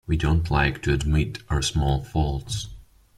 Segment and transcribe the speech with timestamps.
[0.07, 2.69] We don't like to admit our small faults.